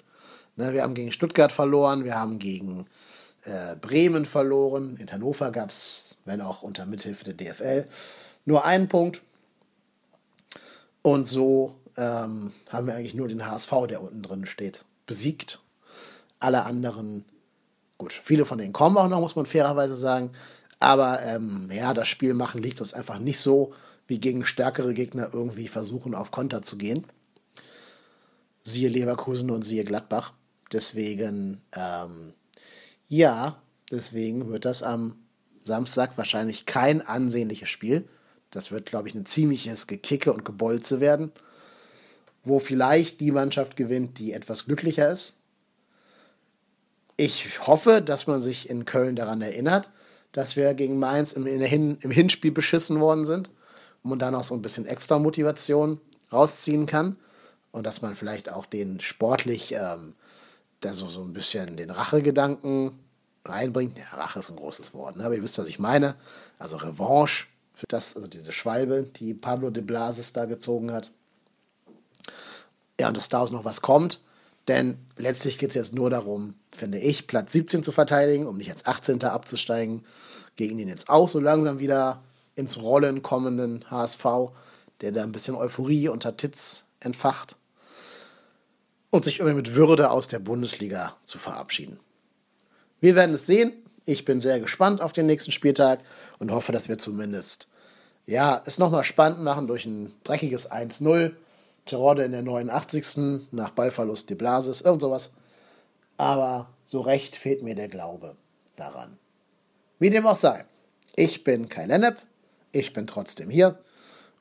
Ne, 0.55 0.73
wir 0.73 0.83
haben 0.83 0.93
gegen 0.93 1.11
Stuttgart 1.11 1.51
verloren, 1.51 2.03
wir 2.03 2.15
haben 2.15 2.39
gegen 2.39 2.85
äh, 3.43 3.75
Bremen 3.75 4.25
verloren. 4.25 4.97
In 4.97 5.11
Hannover 5.11 5.51
gab 5.51 5.69
es, 5.69 6.19
wenn 6.25 6.41
auch 6.41 6.61
unter 6.61 6.85
Mithilfe 6.85 7.31
der 7.31 7.53
DFL, 7.53 7.87
nur 8.45 8.65
einen 8.65 8.87
Punkt. 8.87 9.21
Und 11.01 11.25
so 11.25 11.75
ähm, 11.97 12.51
haben 12.69 12.87
wir 12.87 12.95
eigentlich 12.95 13.15
nur 13.15 13.27
den 13.27 13.45
HSV, 13.45 13.71
der 13.89 14.01
unten 14.01 14.21
drin 14.21 14.45
steht, 14.45 14.85
besiegt. 15.05 15.59
Alle 16.39 16.65
anderen 16.65 17.25
Gut, 18.03 18.11
viele 18.11 18.43
von 18.43 18.57
denen 18.57 18.73
kommen 18.73 18.97
auch 18.97 19.07
noch, 19.07 19.21
muss 19.21 19.37
man 19.37 19.45
fairerweise 19.45 19.95
sagen. 19.95 20.31
Aber 20.79 21.21
ähm, 21.23 21.69
ja, 21.71 21.93
das 21.93 22.09
Spiel 22.09 22.33
machen 22.33 22.61
liegt 22.61 22.81
uns 22.81 22.93
einfach 22.93 23.17
nicht 23.17 23.39
so, 23.39 23.73
wie 24.07 24.19
gegen 24.19 24.45
stärkere 24.45 24.93
Gegner 24.93 25.29
irgendwie 25.31 25.69
versuchen, 25.69 26.13
auf 26.13 26.29
Konter 26.29 26.61
zu 26.61 26.77
gehen. 26.77 27.05
Siehe 28.63 28.89
Leverkusen 28.89 29.51
und 29.51 29.63
siehe 29.63 29.85
Gladbach. 29.85 30.33
Deswegen, 30.73 31.61
ähm, 31.75 32.33
ja, 33.07 33.61
deswegen 33.91 34.49
wird 34.49 34.65
das 34.65 34.83
am 34.83 35.15
Samstag 35.61 36.17
wahrscheinlich 36.17 36.65
kein 36.65 37.01
ansehnliches 37.01 37.69
Spiel. 37.69 38.07
Das 38.51 38.71
wird, 38.71 38.87
glaube 38.87 39.07
ich, 39.07 39.15
ein 39.15 39.25
ziemliches 39.25 39.87
Gekicke 39.87 40.33
und 40.33 40.43
Gebolze 40.43 40.99
werden, 40.99 41.31
wo 42.43 42.59
vielleicht 42.59 43.21
die 43.21 43.31
Mannschaft 43.31 43.77
gewinnt, 43.77 44.19
die 44.19 44.33
etwas 44.33 44.65
glücklicher 44.65 45.09
ist 45.09 45.37
ich 47.17 47.67
hoffe, 47.67 48.01
dass 48.01 48.27
man 48.27 48.41
sich 48.41 48.69
in 48.69 48.85
Köln 48.85 49.15
daran 49.15 49.41
erinnert, 49.41 49.91
dass 50.31 50.55
wir 50.55 50.73
gegen 50.73 50.99
Mainz 50.99 51.33
im, 51.33 51.45
Hin, 51.45 51.97
im 52.01 52.11
Hinspiel 52.11 52.51
beschissen 52.51 52.99
worden 52.99 53.25
sind 53.25 53.49
und 54.03 54.09
man 54.09 54.19
dann 54.19 54.35
auch 54.35 54.43
so 54.43 54.55
ein 54.55 54.61
bisschen 54.61 54.85
extra 54.85 55.19
Motivation 55.19 55.99
rausziehen 56.31 56.85
kann 56.85 57.17
und 57.71 57.85
dass 57.85 58.01
man 58.01 58.15
vielleicht 58.15 58.51
auch 58.51 58.65
den 58.65 58.99
sportlich 58.99 59.73
ähm, 59.73 60.15
da 60.85 60.93
so, 60.93 61.07
so 61.07 61.21
ein 61.21 61.33
bisschen 61.33 61.77
den 61.77 61.89
Rachegedanken 61.89 62.99
reinbringt. 63.45 63.97
Ja, 63.97 64.05
Rache 64.17 64.39
ist 64.39 64.49
ein 64.49 64.55
großes 64.55 64.93
Wort, 64.93 65.17
ne? 65.17 65.25
aber 65.25 65.35
ihr 65.35 65.43
wisst, 65.43 65.57
was 65.57 65.67
ich 65.67 65.79
meine. 65.79 66.15
Also 66.59 66.77
Revanche 66.77 67.47
für 67.73 67.87
das, 67.87 68.15
also 68.15 68.27
diese 68.27 68.51
Schwalbe, 68.51 69.03
die 69.03 69.33
Pablo 69.33 69.69
de 69.69 69.83
Blasis 69.83 70.33
da 70.33 70.45
gezogen 70.45 70.91
hat. 70.91 71.11
Ja, 72.99 73.07
und 73.07 73.17
dass 73.17 73.29
daraus 73.29 73.51
noch 73.51 73.65
was 73.65 73.81
kommt. 73.81 74.21
Denn 74.67 74.97
letztlich 75.17 75.57
geht 75.57 75.69
es 75.69 75.75
jetzt 75.75 75.93
nur 75.93 76.09
darum, 76.09 76.53
finde 76.71 76.99
ich, 76.99 77.27
Platz 77.27 77.51
17 77.51 77.83
zu 77.83 77.91
verteidigen, 77.91 78.47
um 78.47 78.57
nicht 78.57 78.71
als 78.71 78.85
18. 78.85 79.21
abzusteigen. 79.23 80.05
Gegen 80.55 80.77
den 80.77 80.87
jetzt 80.87 81.09
auch 81.09 81.27
so 81.27 81.39
langsam 81.39 81.79
wieder 81.79 82.21
ins 82.55 82.81
Rollen 82.81 83.23
kommenden 83.23 83.83
HSV, 83.89 84.25
der 85.01 85.11
da 85.11 85.23
ein 85.23 85.31
bisschen 85.31 85.55
Euphorie 85.55 86.07
unter 86.07 86.37
Titz 86.37 86.85
entfacht. 86.99 87.55
Und 89.13 89.25
sich 89.25 89.39
mit 89.43 89.75
Würde 89.75 90.09
aus 90.09 90.27
der 90.27 90.39
Bundesliga 90.39 91.15
zu 91.23 91.37
verabschieden. 91.37 91.99
Wir 92.99 93.13
werden 93.13 93.35
es 93.35 93.45
sehen. 93.45 93.71
Ich 94.05 94.25
bin 94.25 94.41
sehr 94.41 94.59
gespannt 94.59 95.01
auf 95.01 95.13
den 95.13 95.27
nächsten 95.27 95.51
Spieltag 95.51 95.99
und 96.39 96.49
hoffe, 96.49 96.71
dass 96.71 96.89
wir 96.89 96.97
zumindest 96.97 97.67
ja, 98.25 98.63
es 98.65 98.79
nochmal 98.79 99.03
spannend 99.03 99.43
machen 99.43 99.67
durch 99.67 99.85
ein 99.85 100.11
dreckiges 100.23 100.71
1-0 100.71 101.31
Terode 101.85 102.23
in 102.23 102.31
der 102.31 102.41
89. 102.41 103.51
nach 103.51 103.69
Ballverlust 103.69 104.31
de 104.31 104.35
Blasis, 104.35 104.81
irgend 104.81 105.01
sowas. 105.01 105.29
Aber 106.17 106.69
so 106.83 107.01
recht 107.01 107.35
fehlt 107.35 107.61
mir 107.61 107.75
der 107.75 107.89
Glaube 107.89 108.35
daran. 108.77 109.19
Wie 109.99 110.09
dem 110.09 110.25
auch 110.25 110.35
sei, 110.35 110.65
ich 111.15 111.43
bin 111.43 111.69
Kai 111.69 111.85
Lennep, 111.85 112.17
ich 112.71 112.93
bin 112.93 113.05
trotzdem 113.05 113.51
hier 113.51 113.77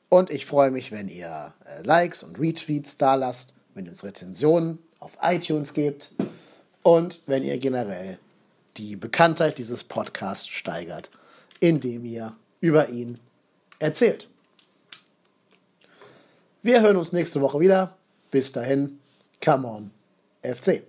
und 0.09 0.31
ich 0.31 0.47
freue 0.47 0.71
mich, 0.71 0.91
wenn 0.91 1.09
ihr 1.09 1.53
äh, 1.63 1.83
Likes 1.83 2.23
und 2.23 2.39
Retweets 2.39 2.97
da 2.97 3.13
lasst, 3.13 3.53
wenn 3.73 3.85
ihr 3.85 3.91
uns 3.91 4.03
Rezensionen 4.03 4.79
auf 4.99 5.17
iTunes 5.21 5.73
gebt 5.73 6.11
und 6.83 7.21
wenn 7.25 7.43
ihr 7.43 7.57
generell 7.57 8.19
die 8.77 8.95
Bekanntheit 8.95 9.57
dieses 9.57 9.83
Podcasts 9.83 10.47
steigert, 10.47 11.11
indem 11.59 12.05
ihr 12.05 12.35
über 12.61 12.89
ihn 12.89 13.19
erzählt. 13.79 14.29
Wir 16.61 16.81
hören 16.81 16.97
uns 16.97 17.11
nächste 17.11 17.41
Woche 17.41 17.59
wieder. 17.59 17.97
Bis 18.31 18.51
dahin, 18.51 18.99
come 19.43 19.67
on, 19.67 19.91
FC. 20.41 20.83